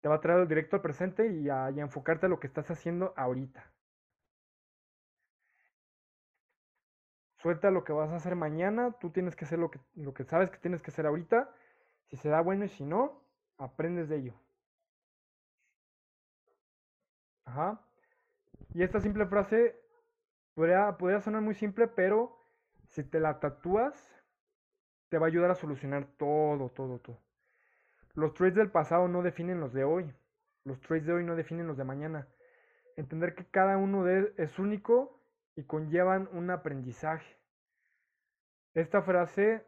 [0.00, 2.46] te va a traer directo al presente y a, y a enfocarte a lo que
[2.46, 3.70] estás haciendo ahorita.
[7.38, 10.24] Suelta lo que vas a hacer mañana, tú tienes que hacer lo que, lo que
[10.24, 11.50] sabes que tienes que hacer ahorita.
[12.08, 13.22] Si se da bueno y si no,
[13.58, 14.34] aprendes de ello.
[17.44, 17.80] Ajá.
[18.74, 19.80] Y esta simple frase
[20.54, 22.36] podría, podría sonar muy simple, pero
[22.88, 23.94] si te la tatúas,
[25.08, 27.20] te va a ayudar a solucionar todo, todo, todo.
[28.14, 30.12] Los trades del pasado no definen los de hoy.
[30.64, 32.26] Los trades de hoy no definen los de mañana.
[32.96, 35.17] Entender que cada uno de es único
[35.58, 37.36] y conllevan un aprendizaje.
[38.74, 39.66] Esta frase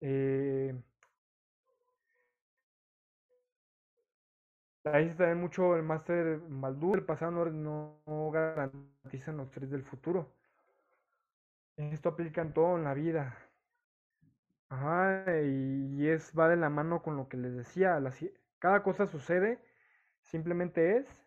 [0.00, 0.72] eh,
[4.84, 10.30] la mucho el máster Maldú, el pasado no, no garantiza los tres del futuro.
[11.76, 13.36] Esto aplica en todo en la vida.
[14.68, 18.00] Ajá, y es, va de la mano con lo que les decía.
[18.60, 19.58] cada cosa sucede,
[20.22, 21.26] simplemente es,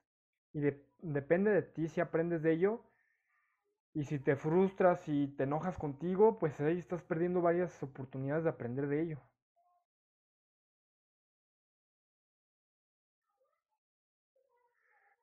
[0.53, 0.61] y
[1.01, 2.88] depende de ti si aprendes de ello
[3.93, 8.49] y si te frustras y te enojas contigo, pues ahí estás perdiendo varias oportunidades de
[8.49, 9.19] aprender de ello.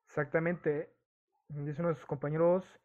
[0.07, 0.89] Exactamente,
[1.49, 2.79] dice uno de sus compañeros,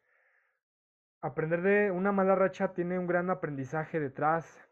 [1.21, 4.69] aprender de una mala racha tiene un gran aprendizaje detrás.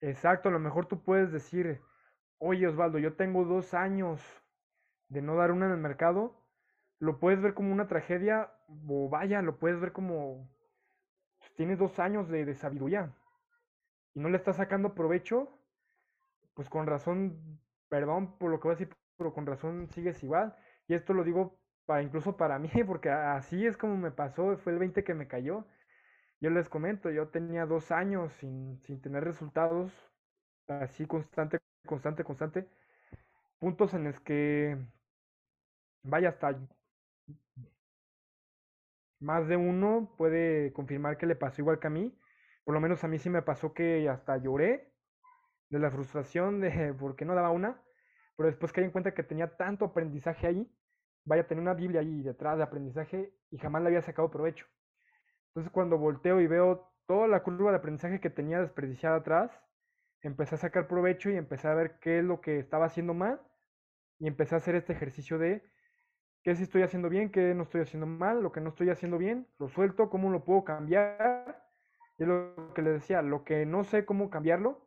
[0.00, 1.80] Exacto, a lo mejor tú puedes decir,
[2.38, 4.22] oye Osvaldo, yo tengo dos años
[5.08, 6.46] de no dar una en el mercado,
[7.00, 8.53] lo puedes ver como una tragedia
[8.88, 10.48] o vaya, lo puedes ver como
[11.38, 13.12] pues, tienes dos años de, de sabiduría
[14.14, 15.48] y no le estás sacando provecho,
[16.54, 20.56] pues con razón, perdón por lo que voy a decir, pero con razón sigues igual.
[20.86, 24.72] Y esto lo digo para incluso para mí, porque así es como me pasó, fue
[24.72, 25.66] el 20 que me cayó.
[26.40, 29.92] Yo les comento, yo tenía dos años sin, sin tener resultados
[30.68, 32.68] así constante, constante, constante.
[33.58, 34.76] Puntos en los que,
[36.02, 36.58] vaya, hasta
[39.24, 42.16] más de uno puede confirmar que le pasó igual que a mí.
[42.64, 44.92] Por lo menos a mí sí me pasó que hasta lloré
[45.70, 47.82] de la frustración de por qué no daba una.
[48.36, 50.70] Pero después caí en cuenta que tenía tanto aprendizaje ahí.
[51.24, 54.66] Vaya, tenía una Biblia ahí detrás de aprendizaje y jamás le había sacado provecho.
[55.48, 59.50] Entonces cuando volteo y veo toda la curva de aprendizaje que tenía desperdiciada atrás,
[60.20, 63.40] empecé a sacar provecho y empecé a ver qué es lo que estaba haciendo mal
[64.18, 65.62] y empecé a hacer este ejercicio de
[66.44, 69.16] qué sí estoy haciendo bien, qué no estoy haciendo mal, lo que no estoy haciendo
[69.16, 71.66] bien, lo suelto, cómo lo puedo cambiar.
[72.18, 74.86] Y es lo que le decía, lo que no sé cómo cambiarlo,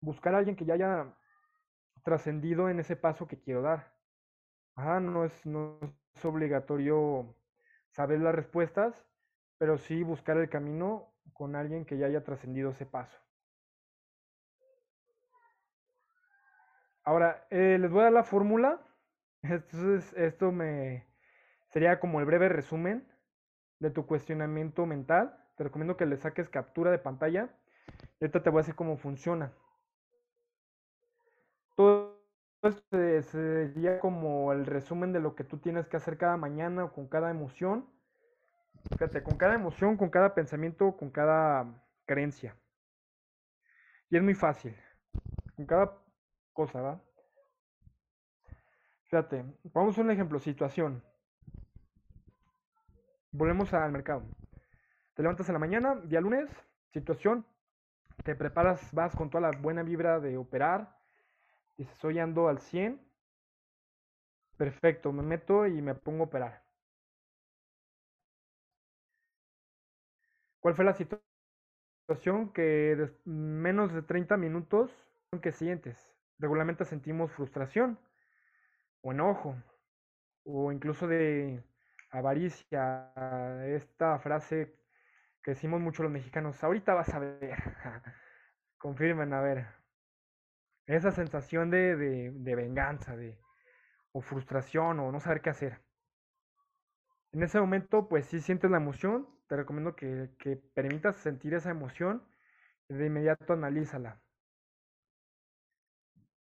[0.00, 1.14] buscar a alguien que ya haya
[2.02, 3.94] trascendido en ese paso que quiero dar.
[4.74, 5.78] Ajá, no es, no
[6.14, 7.36] es obligatorio
[7.90, 9.06] saber las respuestas,
[9.58, 13.18] pero sí buscar el camino con alguien que ya haya trascendido ese paso.
[17.04, 18.80] Ahora, eh, les voy a dar la fórmula.
[19.42, 21.06] Entonces, esto me
[21.68, 23.06] sería como el breve resumen
[23.78, 25.36] de tu cuestionamiento mental.
[25.56, 27.50] Te recomiendo que le saques captura de pantalla.
[28.20, 29.52] Y ahorita te voy a decir cómo funciona.
[31.76, 32.18] Todo
[32.62, 36.92] esto sería como el resumen de lo que tú tienes que hacer cada mañana o
[36.92, 37.86] con cada emoción.
[38.90, 41.66] Fíjate, con cada emoción, con cada pensamiento, con cada
[42.06, 42.56] creencia.
[44.10, 44.74] Y es muy fácil.
[45.56, 45.98] Con cada
[46.52, 47.05] cosa, ¿va?
[49.08, 51.00] Fíjate, vamos a un ejemplo, situación.
[53.30, 54.24] Volvemos al mercado.
[55.14, 56.50] Te levantas en la mañana, día lunes,
[56.92, 57.46] situación.
[58.24, 60.98] Te preparas, vas con toda la buena vibra de operar.
[61.76, 63.00] Dices, hoy ando al 100.
[64.56, 66.62] Perfecto, me meto y me pongo a operar.
[70.58, 74.90] ¿Cuál fue la situación que menos de 30 minutos
[75.40, 76.16] que sientes?
[76.40, 78.00] Regularmente sentimos frustración
[79.06, 79.54] o enojo
[80.44, 81.62] o incluso de
[82.10, 83.12] avaricia.
[83.66, 84.74] Esta frase
[85.42, 87.54] que decimos mucho los mexicanos, ahorita vas a ver.
[88.78, 89.66] Confirmen, a ver.
[90.86, 93.38] Esa sensación de, de, venganza, de,
[94.12, 95.80] o frustración, o no saber qué hacer.
[97.32, 101.70] En ese momento, pues si sientes la emoción, te recomiendo que, que permitas sentir esa
[101.70, 102.26] emoción
[102.88, 104.20] y de inmediato analízala.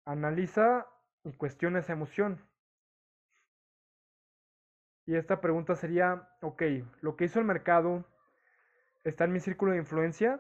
[0.05, 0.87] Analiza
[1.23, 2.48] y cuestiona esa emoción.
[5.09, 6.61] Y esta pregunta sería, ok,
[7.01, 8.05] lo que hizo el mercado
[9.03, 10.39] está en mi círculo de influencia,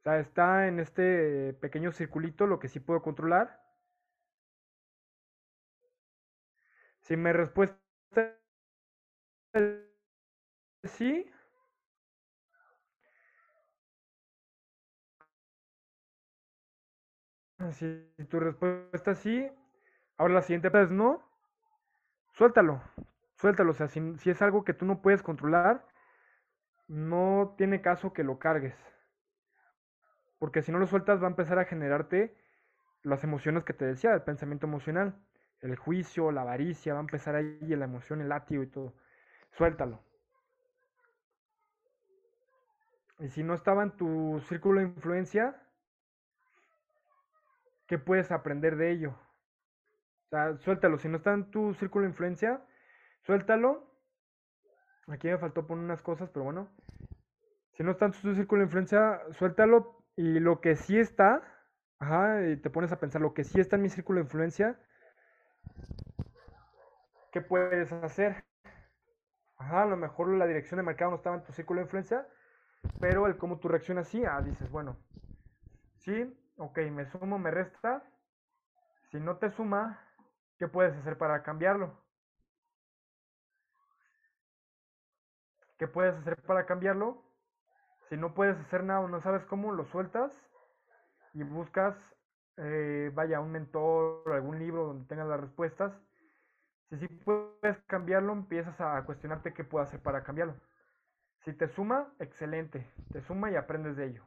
[0.00, 3.62] o sea, está en este pequeño circulito, lo que sí puedo controlar.
[7.02, 7.78] Si mi respuesta
[9.52, 9.84] es
[10.82, 11.30] sí,
[17.70, 19.48] si tu respuesta es sí,
[20.16, 21.22] ahora la siguiente es no,
[22.32, 22.82] suéltalo,
[23.44, 23.72] suéltalo.
[23.72, 25.86] O sea, si, si es algo que tú no puedes controlar,
[26.88, 28.74] no tiene caso que lo cargues.
[30.38, 32.34] Porque si no lo sueltas va a empezar a generarte
[33.02, 35.14] las emociones que te decía, el pensamiento emocional,
[35.60, 38.94] el juicio, la avaricia, va a empezar ahí la emoción, el látigo y todo.
[39.50, 40.00] Suéltalo.
[43.18, 45.54] Y si no estaba en tu círculo de influencia,
[47.86, 49.10] ¿qué puedes aprender de ello?
[49.10, 50.96] O sea, suéltalo.
[50.96, 52.64] Si no está en tu círculo de influencia,
[53.24, 53.90] suéltalo.
[55.08, 56.68] Aquí me faltó poner unas cosas, pero bueno.
[57.72, 60.04] Si no está en tu círculo de influencia, suéltalo.
[60.16, 61.42] Y lo que sí está,
[61.98, 64.78] ajá, y te pones a pensar, lo que sí está en mi círculo de influencia,
[67.32, 68.44] ¿qué puedes hacer?
[69.56, 72.28] Ajá, a lo mejor la dirección de mercado no estaba en tu círculo de influencia,
[73.00, 74.96] pero el cómo tú reaccionas sí, ah, dices, bueno,
[75.98, 78.04] sí, ok, me sumo, me resta.
[79.10, 80.00] Si no te suma,
[80.58, 82.03] ¿qué puedes hacer para cambiarlo?
[85.78, 87.22] ¿Qué puedes hacer para cambiarlo?
[88.08, 90.32] Si no puedes hacer nada o no sabes cómo, lo sueltas
[91.32, 91.96] y buscas,
[92.58, 95.92] eh, vaya, un mentor algún libro donde tengas las respuestas.
[96.90, 100.54] Si sí puedes cambiarlo, empiezas a cuestionarte qué puedo hacer para cambiarlo.
[101.44, 104.24] Si te suma, excelente, te suma y aprendes de ello.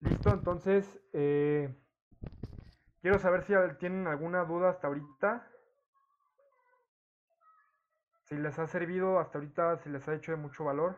[0.00, 1.74] Listo, entonces, eh,
[3.00, 5.51] quiero saber si tienen alguna duda hasta ahorita.
[8.32, 10.96] Si les ha servido hasta ahorita, si les ha hecho de mucho valor.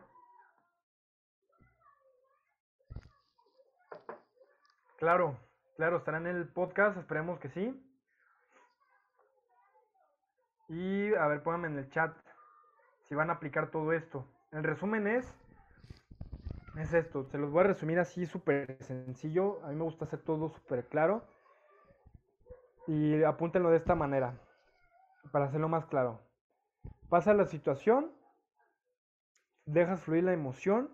[4.95, 5.37] Claro,
[5.75, 7.77] claro, estarán en el podcast, esperemos que sí.
[10.69, 12.15] Y a ver, pónganme en el chat
[13.01, 14.25] si van a aplicar todo esto.
[14.53, 15.37] El resumen es,
[16.77, 19.61] es esto, se los voy a resumir así súper sencillo.
[19.65, 21.27] A mí me gusta hacer todo súper claro.
[22.87, 24.39] Y apúntenlo de esta manera,
[25.33, 26.24] para hacerlo más claro.
[27.09, 28.11] Pasa la situación,
[29.65, 30.91] dejas fluir la emoción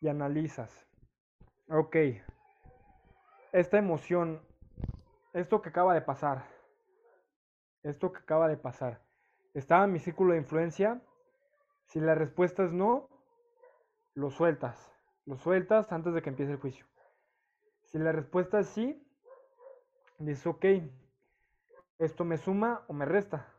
[0.00, 0.86] y analizas.
[1.68, 1.96] Ok,
[3.52, 4.40] esta emoción,
[5.32, 6.46] esto que acaba de pasar,
[7.82, 9.02] esto que acaba de pasar,
[9.52, 11.02] ¿estaba en mi círculo de influencia?
[11.84, 13.08] Si la respuesta es no,
[14.14, 14.92] lo sueltas.
[15.26, 16.86] Lo sueltas antes de que empiece el juicio.
[17.84, 19.06] Si la respuesta es sí,
[20.18, 20.64] dices, ok,
[21.98, 23.55] ¿esto me suma o me resta?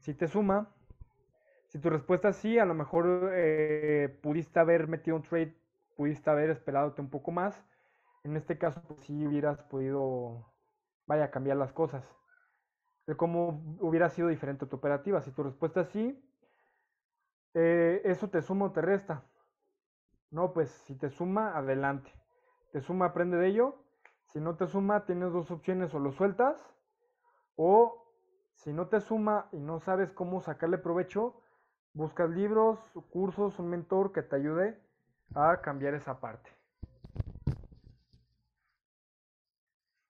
[0.00, 0.74] Si te suma,
[1.68, 5.54] si tu respuesta es sí, a lo mejor eh, pudiste haber metido un trade,
[5.96, 7.62] pudiste haber esperado un poco más.
[8.24, 10.52] En este caso, pues sí hubieras podido,
[11.06, 12.04] vaya, cambiar las cosas.
[13.06, 15.20] De cómo hubiera sido diferente tu operativa.
[15.20, 16.22] Si tu respuesta es sí,
[17.54, 19.24] eh, eso te suma o te resta.
[20.30, 22.10] No, pues si te suma, adelante.
[22.72, 23.84] Te suma, aprende de ello.
[24.26, 26.74] Si no te suma, tienes dos opciones, o lo sueltas
[27.56, 28.09] o
[28.62, 31.40] si no te suma y no sabes cómo sacarle provecho,
[31.94, 34.78] buscas libros, cursos, un mentor que te ayude
[35.34, 36.59] a cambiar esa parte.